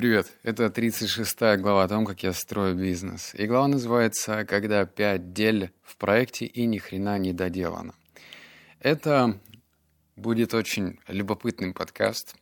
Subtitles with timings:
[0.00, 3.34] Привет, это 36 глава о том, как я строю бизнес.
[3.34, 7.94] И глава называется «Когда пять дель в проекте и ни хрена не доделано».
[8.78, 9.38] Это
[10.16, 12.34] будет очень любопытный подкаст,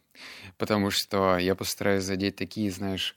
[0.56, 3.16] потому что я постараюсь задеть такие, знаешь,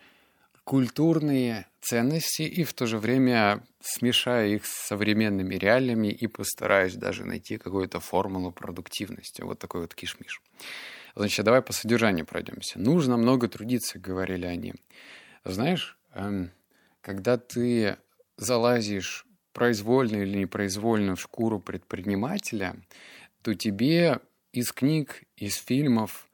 [0.63, 7.25] культурные ценности и в то же время смешаю их с современными реалиями и постараюсь даже
[7.25, 9.43] найти какую-то формулу продуктивности.
[9.43, 10.41] Вот такой вот кишмиш.
[11.15, 12.79] Значит, давай по содержанию пройдемся.
[12.79, 14.73] Нужно много трудиться, говорили они.
[15.43, 16.51] Знаешь, эм,
[17.01, 17.97] когда ты
[18.37, 22.75] залазишь произвольно или непроизвольно в шкуру предпринимателя,
[23.41, 24.19] то тебе
[24.53, 26.27] из книг, из фильмов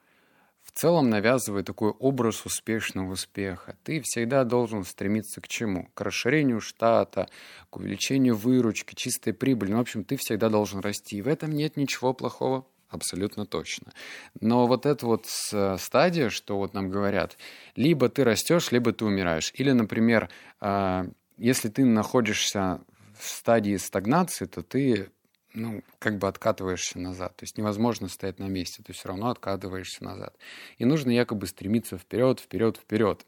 [0.64, 3.78] в целом навязывает такой образ успешного успеха.
[3.84, 5.90] Ты всегда должен стремиться к чему?
[5.94, 7.28] К расширению штата,
[7.70, 9.72] к увеличению выручки, чистой прибыли.
[9.72, 11.18] Ну, в общем, ты всегда должен расти.
[11.18, 13.94] И в этом нет ничего плохого абсолютно точно.
[14.40, 17.38] Но вот эта вот стадия, что вот нам говорят,
[17.76, 19.52] либо ты растешь, либо ты умираешь.
[19.56, 20.30] Или, например,
[20.60, 21.06] а,
[21.38, 22.82] если ты находишься
[23.18, 25.10] в стадии стагнации, то ты
[25.54, 27.36] ну, как бы откатываешься назад.
[27.36, 30.36] То есть невозможно стоять на месте, ты все равно откатываешься назад.
[30.78, 33.26] И нужно якобы стремиться вперед, вперед, вперед.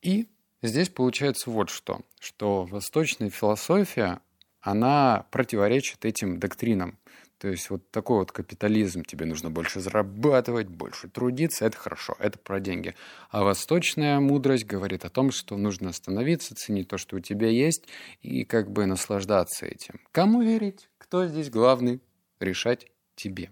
[0.00, 0.28] И
[0.62, 4.20] здесь получается вот что, что восточная философия,
[4.60, 6.98] она противоречит этим доктринам.
[7.40, 12.38] То есть вот такой вот капитализм, тебе нужно больше зарабатывать, больше трудиться, это хорошо, это
[12.38, 12.94] про деньги.
[13.30, 17.88] А восточная мудрость говорит о том, что нужно остановиться, ценить то, что у тебя есть,
[18.20, 20.00] и как бы наслаждаться этим.
[20.12, 20.90] Кому верить?
[20.98, 22.02] Кто здесь главный?
[22.40, 23.50] Решать тебе.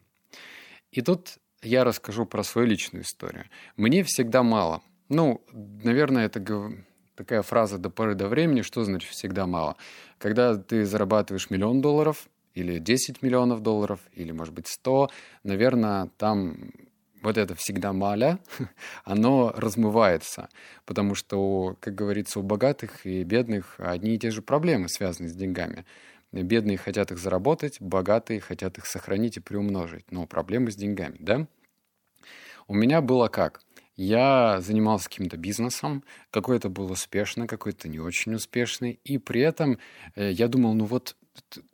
[0.92, 3.46] И тут я расскажу про свою личную историю.
[3.76, 4.82] Мне всегда мало.
[5.08, 6.44] Ну, наверное, это
[7.14, 9.76] такая фраза до поры до времени, что значит всегда мало.
[10.18, 12.28] Когда ты зарабатываешь миллион долларов,
[12.58, 15.10] или 10 миллионов долларов, или, может быть, 100,
[15.44, 16.70] наверное, там
[17.22, 18.38] вот это всегда маля,
[19.04, 20.48] оно размывается,
[20.84, 25.34] потому что, как говорится, у богатых и бедных одни и те же проблемы, связанные с
[25.34, 25.84] деньгами.
[26.30, 30.10] Бедные хотят их заработать, богатые хотят их сохранить и приумножить.
[30.10, 31.46] Но проблемы с деньгами, да?
[32.66, 33.62] У меня было как?
[33.96, 39.78] Я занимался каким-то бизнесом, какой-то был успешный, какой-то не очень успешный, и при этом
[40.14, 41.16] э, я думал, ну вот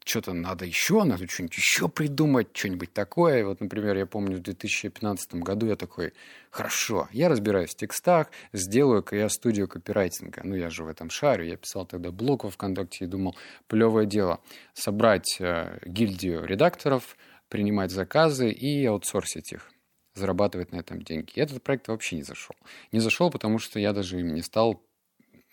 [0.04, 3.44] что-то надо еще, надо что-нибудь еще придумать, что-нибудь такое.
[3.44, 6.12] Вот, например, я помню, в 2015 году я такой,
[6.50, 10.42] хорошо, я разбираюсь в текстах, сделаю-ка я студию копирайтинга.
[10.44, 11.44] Ну, я же в этом шарю.
[11.44, 13.36] Я писал тогда блог во ВКонтакте и думал,
[13.66, 14.40] плевое дело,
[14.72, 17.16] собрать э, гильдию редакторов,
[17.48, 19.70] принимать заказы и аутсорсить их
[20.14, 21.32] зарабатывать на этом деньги.
[21.34, 22.56] И этот проект вообще не зашел.
[22.92, 24.82] Не зашел, потому что я даже им не стал,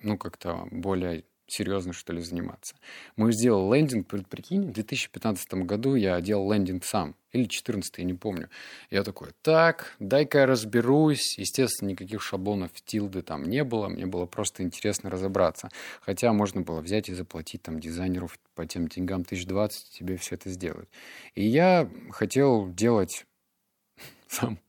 [0.02, 2.76] ну, как-то более серьезно, что ли, заниматься.
[3.16, 7.16] Мы сделали лендинг, прикинь, в 2015 году я делал лендинг сам.
[7.32, 8.50] Или 14 я не помню.
[8.90, 11.38] Я такой, так, дай-ка я разберусь.
[11.38, 13.88] Естественно, никаких шаблонов тилды там не было.
[13.88, 15.70] Мне было просто интересно разобраться.
[16.02, 20.50] Хотя можно было взять и заплатить там дизайнеру по тем деньгам 1020, тебе все это
[20.50, 20.90] сделают.
[21.36, 23.26] И я хотел делать
[24.28, 24.60] сам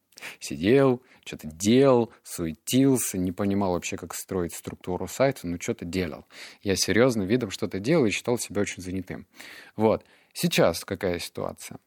[0.41, 6.25] сидел, что-то делал, суетился, не понимал вообще, как строить структуру сайта, но что-то делал.
[6.63, 9.27] Я серьезно видом что-то делал и считал себя очень занятым.
[9.77, 10.05] Вот.
[10.33, 11.79] Сейчас какая ситуация?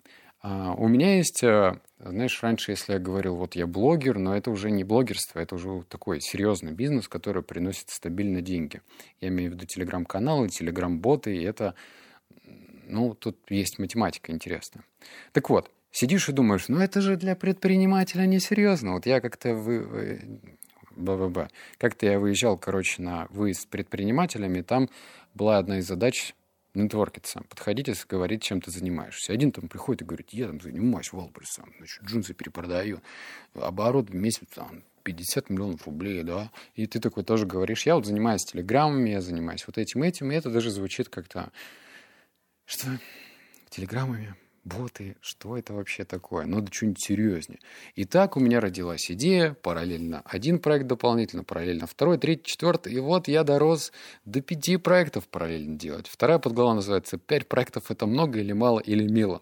[0.44, 4.52] Uh, у меня есть, uh, знаешь, раньше, если я говорил, вот я блогер, но это
[4.52, 8.82] уже не блогерство, это уже такой серьезный бизнес, который приносит стабильно деньги.
[9.22, 11.74] Я имею в виду телеграм-каналы, телеграм-боты, и это,
[12.86, 14.86] ну, тут есть математика интересная.
[15.32, 18.94] Так вот, сидишь и думаешь, ну это же для предпринимателя несерьезно.
[18.94, 20.42] Вот я как-то вы...
[20.98, 21.52] БББ.
[21.78, 24.90] Как-то я выезжал, короче, на выезд с предпринимателями, там
[25.34, 26.34] была одна из задач
[26.74, 29.34] нетворкиться, подходить и говорить, чем ты занимаешься.
[29.34, 33.02] Один там приходит и говорит, я там занимаюсь Валберсом, значит, джинсы перепродаю,
[33.54, 38.06] оборот в месяц там 50 миллионов рублей, да, и ты такой тоже говоришь, я вот
[38.06, 41.52] занимаюсь телеграммами, я занимаюсь вот этим, этим, и это даже звучит как-то,
[42.66, 42.88] что,
[43.70, 44.36] телеграммами,
[44.66, 46.46] боты, что это вообще такое?
[46.46, 47.60] Надо что-нибудь серьезнее.
[47.94, 52.94] И так у меня родилась идея, параллельно один проект дополнительно, параллельно второй, третий, четвертый.
[52.94, 53.94] И вот я дорос
[54.26, 56.08] до пяти проектов параллельно делать.
[56.08, 59.42] Вторая подглава называется «Пять проектов– это много или мало или мило».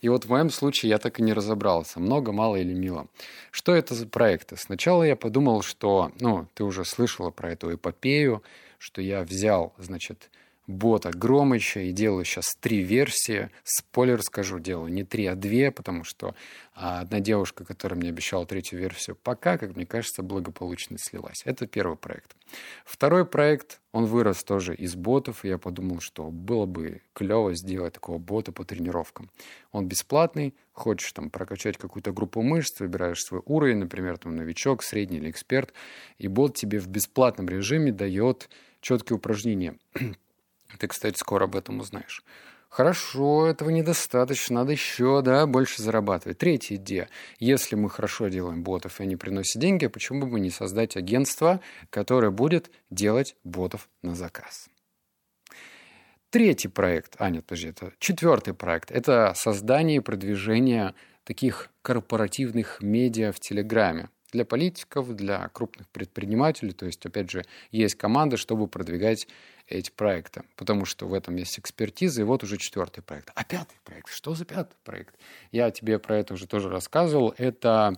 [0.00, 3.08] И вот в моем случае я так и не разобрался, много, мало или мило.
[3.50, 4.56] Что это за проекты?
[4.56, 8.42] Сначала я подумал, что, ну, ты уже слышала про эту эпопею,
[8.78, 10.30] что я взял, значит,
[10.70, 13.50] бота Громыча и делаю сейчас три версии.
[13.64, 16.34] Спойлер скажу, делаю не три, а две, потому что
[16.74, 21.42] а, одна девушка, которая мне обещала третью версию, пока, как мне кажется, благополучно слилась.
[21.44, 22.36] Это первый проект.
[22.84, 27.94] Второй проект, он вырос тоже из ботов, и я подумал, что было бы клево сделать
[27.94, 29.30] такого бота по тренировкам.
[29.72, 35.18] Он бесплатный, хочешь там прокачать какую-то группу мышц, выбираешь свой уровень, например, там новичок, средний
[35.18, 35.74] или эксперт,
[36.18, 38.48] и бот тебе в бесплатном режиме дает
[38.80, 39.76] четкие упражнения.
[40.78, 42.22] Ты, кстати, скоро об этом узнаешь.
[42.70, 46.38] Хорошо, этого недостаточно, надо еще, да, больше зарабатывать.
[46.38, 47.08] Третья идея.
[47.40, 52.30] Если мы хорошо делаем ботов и они приносят деньги, почему бы не создать агентство, которое
[52.30, 54.68] будет делать ботов на заказ?
[56.30, 60.94] Третий проект, а нет, подожди, это четвертый проект, это создание и продвижение
[61.24, 66.72] таких корпоративных медиа в Телеграме для политиков, для крупных предпринимателей.
[66.72, 69.26] То есть, опять же, есть команда, чтобы продвигать
[69.70, 73.30] эти проекты, потому что в этом есть экспертиза, и вот уже четвертый проект.
[73.34, 74.08] А пятый проект?
[74.08, 75.14] Что за пятый проект?
[75.52, 77.34] Я тебе про это уже тоже рассказывал.
[77.38, 77.94] Это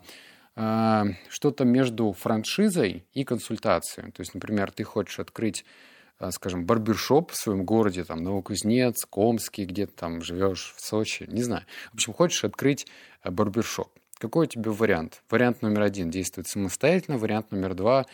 [0.55, 4.13] э, что-то между франшизой и консультацией.
[4.13, 5.65] То есть, например, ты хочешь открыть
[6.21, 11.25] э, скажем, барбершоп в своем городе, там, Новокузнец, Комский, где ты там живешь, в Сочи,
[11.29, 11.65] не знаю.
[11.91, 12.87] В общем, хочешь открыть
[13.23, 13.91] э, барбершоп.
[14.19, 15.23] Какой у тебя вариант?
[15.31, 18.07] Вариант номер один действует самостоятельно, вариант номер два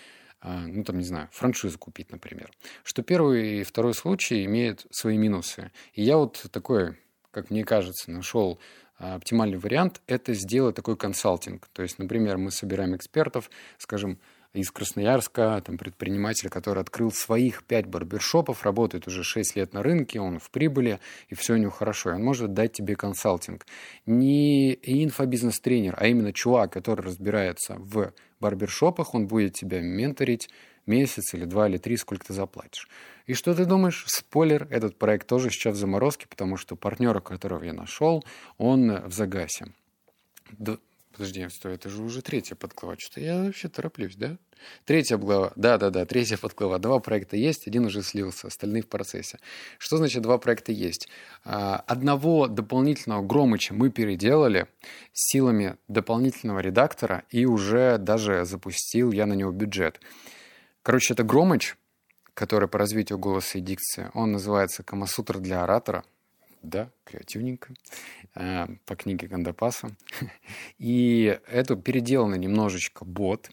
[0.42, 2.50] ну, там, не знаю, франшизу купить, например.
[2.84, 5.72] Что первый и второй случай имеют свои минусы.
[5.94, 6.96] И я вот такой,
[7.30, 8.60] как мне кажется, нашел
[8.98, 11.68] а, оптимальный вариант– это сделать такой консалтинг.
[11.72, 14.18] То есть, например, мы собираем экспертов, скажем,
[14.60, 20.20] из Красноярска, там, предприниматель, который открыл своих пять барбершопов, работает уже 6 лет на рынке,
[20.20, 22.10] он в прибыли, и все у него хорошо.
[22.10, 23.66] И он может дать тебе консалтинг.
[24.06, 30.48] Не инфобизнес-тренер, а именно чувак, который разбирается в барбершопах, он будет тебя менторить
[30.86, 32.88] месяц или два или три, сколько ты заплатишь.
[33.26, 34.04] И что ты думаешь?
[34.08, 38.24] Спойлер, этот проект тоже сейчас в заморозке, потому что партнера, которого я нашел,
[38.56, 39.66] он в загасе.
[41.18, 42.96] Подожди, стой, это же уже третья подглава.
[42.96, 44.38] Что-то я вообще тороплюсь, да?
[44.84, 45.50] Третья глава.
[45.56, 46.78] Да-да-да, третья подглава.
[46.78, 49.40] Два проекта есть, один уже слился, остальные в процессе.
[49.78, 51.08] Что значит два проекта есть?
[51.44, 54.68] А, одного дополнительного Громыча мы переделали
[55.12, 60.00] силами дополнительного редактора и уже даже запустил я на него бюджет.
[60.82, 61.76] Короче, это Громыч,
[62.32, 64.12] который по развитию голоса и дикции.
[64.14, 66.04] Он называется «Камасутр для оратора».
[66.62, 67.74] Да, креативненько.
[68.34, 69.90] Э, по книге Гандапаса.
[70.78, 73.50] И это переделано немножечко бот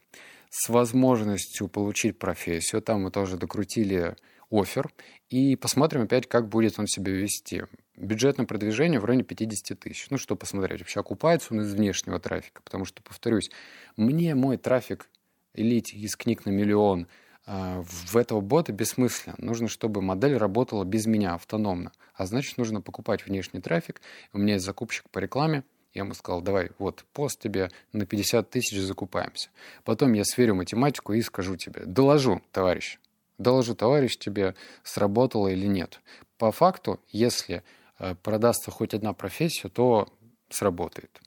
[0.49, 2.81] с возможностью получить профессию.
[2.81, 4.15] Там мы тоже докрутили
[4.49, 4.91] офер.
[5.29, 7.63] И посмотрим опять, как будет он себя вести.
[7.97, 10.07] Бюджет на продвижение в районе 50 тысяч.
[10.09, 12.61] Ну, что посмотреть, вообще окупается он из внешнего трафика.
[12.63, 13.51] Потому что, повторюсь,
[13.97, 15.09] мне мой трафик
[15.53, 19.35] элите из книг на миллион– а, в этого бота бессмысленно.
[19.37, 21.91] Нужно, чтобы модель работала без меня, автономно.
[22.15, 24.01] А значит, нужно покупать внешний трафик.
[24.33, 25.63] У меня есть закупщик по рекламе.
[25.93, 29.49] Я ему сказал, давай, вот, пост тебе на 50 тысяч закупаемся.
[29.85, 32.99] Потом я сверю математику и скажу тебе, доложу, товарищ.
[33.37, 36.01] Доложу, товарищ, тебе сработало или нет.
[36.37, 37.63] По факту, если
[37.99, 40.09] э, продастся хоть одна профессия, то
[40.49, 41.21] сработает.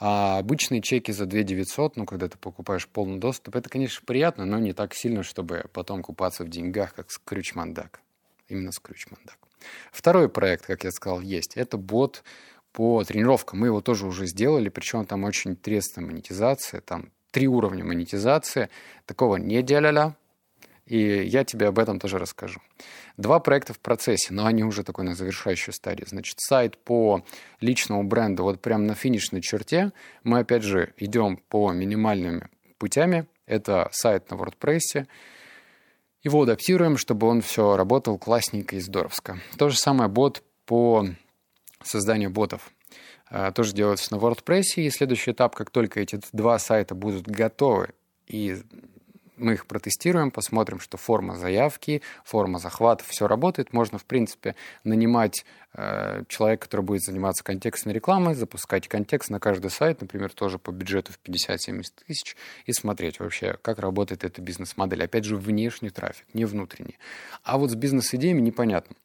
[0.00, 4.46] А обычные чеки за 2 900, ну, когда ты покупаешь полный доступ, это, конечно, приятно,
[4.46, 8.00] но не так сильно, чтобы потом купаться в деньгах, как Скрюч Мандак.
[8.48, 9.36] Именно Скрюч Мандак.
[9.92, 11.54] Второй проект, как я сказал, есть.
[11.54, 12.24] Это бот
[12.72, 13.60] по тренировкам.
[13.60, 18.70] Мы его тоже уже сделали, причем там очень интересная монетизация, там три уровня монетизации.
[19.04, 20.14] Такого не делали,
[20.90, 22.60] и я тебе об этом тоже расскажу.
[23.16, 26.04] Два проекта в процессе, но они уже такой на завершающей стадии.
[26.04, 27.24] Значит, сайт по
[27.60, 29.92] личному бренду, вот прямо на финишной черте.
[30.24, 32.48] Мы, опять же, идем по минимальными
[32.78, 33.28] путями.
[33.46, 35.06] Это сайт на WordPress.
[36.24, 39.38] Его адаптируем, чтобы он все работал классненько и здоровско.
[39.58, 41.06] То же самое бот по
[41.84, 42.72] созданию ботов.
[43.26, 44.74] А, тоже делается на WordPress.
[44.74, 47.90] И следующий этап, как только эти два сайта будут готовы
[48.26, 48.60] и
[49.40, 53.72] мы их протестируем, посмотрим, что форма заявки, форма захвата, все работает.
[53.72, 54.54] Можно, в принципе,
[54.84, 55.44] нанимать
[55.74, 60.70] э, человека, который будет заниматься контекстной рекламой, запускать контекст на каждый сайт, например, тоже по
[60.70, 65.02] бюджету в 50-70 тысяч, и смотреть вообще, как работает эта бизнес-модель.
[65.02, 66.98] Опять же, внешний трафик, не внутренний.
[67.42, 68.96] А вот с бизнес-идеями непонятно.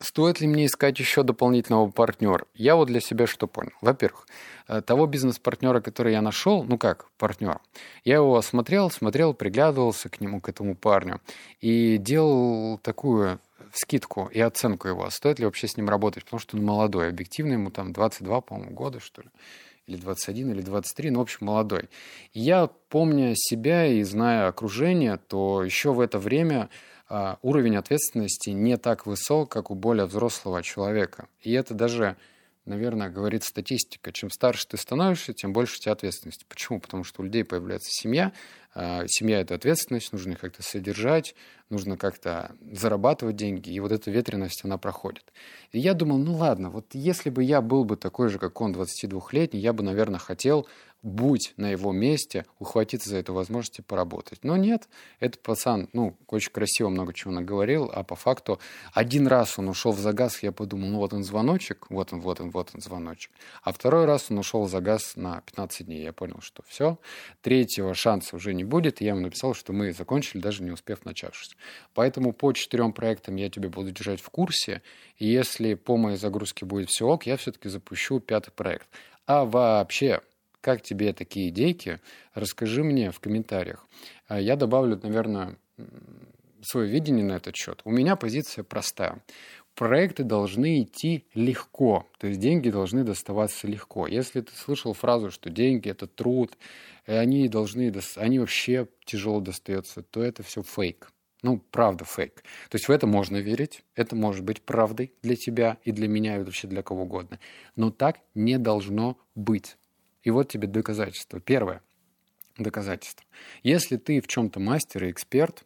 [0.00, 2.46] Стоит ли мне искать еще дополнительного партнера?
[2.54, 3.72] Я вот для себя что понял?
[3.80, 4.28] Во-первых,
[4.68, 7.58] э, того бизнес-партнера, который я нашел, ну как партнер,
[8.04, 11.20] я его осмотрел, смотрел, приглядывался к нему, к этому парню,
[11.60, 13.40] и делал такую
[13.72, 17.54] скидку и оценку его, стоит ли вообще с ним работать, потому что он молодой, объективно
[17.54, 19.28] ему там 22, по-моему, года, что ли
[19.88, 21.88] или 21, или 23, ну, в общем, молодой.
[22.34, 26.68] Я, помня себя и зная окружение, то еще в это время а,
[27.42, 31.28] уровень ответственности не так высок, как у более взрослого человека.
[31.40, 32.16] И это даже
[32.68, 34.12] наверное, говорит статистика.
[34.12, 36.44] Чем старше ты становишься, тем больше у тебя ответственности.
[36.48, 36.80] Почему?
[36.80, 38.32] Потому что у людей появляется семья.
[38.74, 41.34] А, семья— это ответственность, нужно их как-то содержать,
[41.70, 43.70] нужно как-то зарабатывать деньги.
[43.70, 45.24] И вот эта ветренность, она проходит.
[45.72, 48.74] И я думал, ну ладно, вот если бы я был бы такой же, как он,
[48.74, 50.66] 22-летний, я бы, наверное, хотел
[51.02, 54.40] будь на его месте, ухватиться за эту возможность и поработать.
[54.42, 54.88] Но нет,
[55.20, 58.58] этот пацан, ну, очень красиво много чего наговорил, а по факту
[58.92, 62.40] один раз он ушел в загаз, я подумал, ну вот он звоночек, вот он, вот
[62.40, 63.30] он, вот он звоночек.
[63.62, 66.02] А второй раз он ушел в загаз на 15 дней.
[66.02, 66.98] Я понял, что все,
[67.42, 71.06] третьего шанса уже не будет, и я ему написал, что мы закончили, даже не успев
[71.06, 71.56] начавшись.
[71.94, 74.82] Поэтому по четырем проектам я тебе буду держать в курсе,
[75.16, 78.86] и если по моей загрузке будет все ок, я все-таки запущу пятый проект.
[79.26, 80.20] А вообще,
[80.60, 82.00] как тебе такие идейки?
[82.34, 83.86] Расскажи мне в комментариях.
[84.26, 85.56] А я добавлю, наверное,
[86.62, 87.80] свое видение на этот счет.
[87.84, 89.22] У меня позиция простая.
[89.78, 94.08] Проекты должны идти легко, то есть деньги должны доставаться легко.
[94.08, 96.58] Если ты слышал фразу, что деньги это труд,
[97.06, 101.12] и они должны, они вообще тяжело достаются, то это все фейк.
[101.42, 102.42] Ну, правда, фейк.
[102.70, 106.38] То есть в это можно верить, это может быть правдой для тебя и для меня,
[106.38, 107.38] и вообще для кого угодно.
[107.76, 109.76] Но так не должно быть.
[110.24, 111.38] И вот тебе доказательство.
[111.38, 111.82] Первое
[112.56, 113.24] доказательство.
[113.62, 115.62] Если ты в чем-то мастер и эксперт,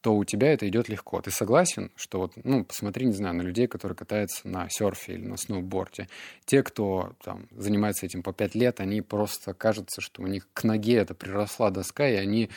[0.00, 1.20] то у тебя это идет легко.
[1.20, 5.26] Ты согласен, что вот, ну, посмотри, не знаю, на людей, которые катаются на серфе или
[5.26, 6.08] на сноуборде.
[6.46, 10.64] Те, кто там занимается этим по пять лет, они просто кажется, что у них к
[10.64, 12.50] ноге это приросла доска, и они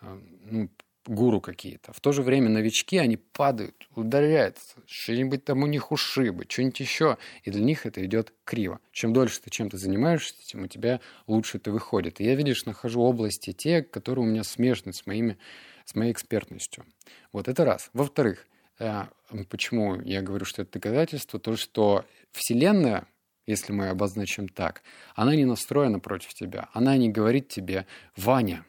[0.00, 0.18] э,
[0.50, 0.70] ну,
[1.06, 1.92] гуру какие-то.
[1.92, 7.18] В то же время новички, они падают, ударяются, что-нибудь там у них ушибы, что-нибудь еще,
[7.44, 8.80] и для них это идет криво.
[8.92, 12.20] Чем дольше ты чем-то занимаешься, тем у тебя лучше это выходит.
[12.20, 15.38] И я, видишь, нахожу области те, которые у меня смежны с, моими,
[15.86, 16.84] с моей экспертностью.
[17.32, 17.90] Вот это раз.
[17.94, 18.46] Во-вторых,
[18.78, 19.04] э,
[19.48, 23.06] почему я говорю, что это доказательство, то, что Вселенная,
[23.46, 24.82] если мы обозначим так,
[25.14, 26.68] она не настроена против тебя.
[26.74, 28.66] Она не говорит тебе, Ваня,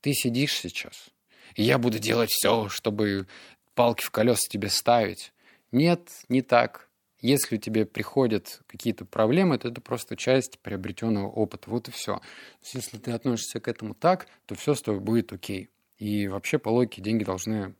[0.00, 1.10] ты сидишь сейчас,
[1.54, 3.26] и я буду делать все, чтобы
[3.74, 5.32] палки в колеса тебе ставить.
[5.70, 6.88] Нет, не так.
[7.20, 11.68] Если тебе приходят какие-то проблемы, то это просто часть приобретенного опыта.
[11.68, 12.20] Вот и все.
[12.72, 15.68] Если ты относишься к этому так, то все с тобой будет окей.
[15.98, 17.74] И вообще по логике деньги должны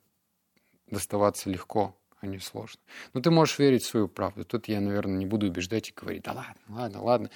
[0.90, 2.80] доставаться легко а не сложно.
[3.12, 4.44] Но ты можешь верить в свою правду.
[4.44, 7.30] Тут я, наверное, не буду убеждать и говорить, да ладно, ладно, ладно.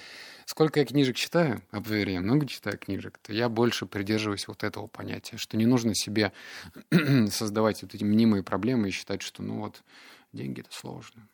[0.45, 4.63] Сколько я книжек читаю, об вере, я много читаю книжек, то я больше придерживаюсь вот
[4.63, 6.33] этого понятия, что не нужно себе
[7.29, 9.83] создавать вот эти мнимые проблемы и считать, что, ну вот,
[10.33, 11.27] деньги— это сложно.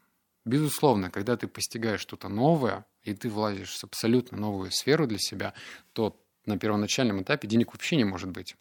[0.45, 5.53] Безусловно, когда ты постигаешь что-то новое, и ты влазишь в абсолютно новую сферу для себя,
[5.93, 8.55] то на первоначальном этапе денег вообще не может быть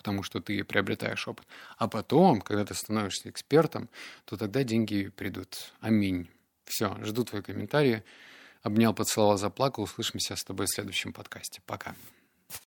[0.00, 1.46] потому что ты приобретаешь опыт.
[1.76, 3.90] А потом, когда ты становишься экспертом,
[4.24, 5.74] то тогда деньги придут.
[5.80, 6.26] Аминь.
[6.64, 8.02] Все, жду твои комментарии.
[8.62, 9.84] Обнял, поцеловал, заплакал.
[9.84, 11.60] Услышимся с тобой в следующем подкасте.
[11.66, 11.94] Пока.